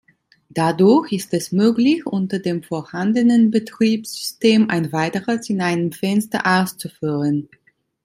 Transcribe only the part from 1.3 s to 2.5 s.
es möglich, unter